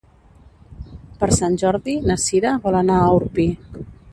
[1.19, 3.51] Per Sant Jordi na Cira vol anar a Orpí.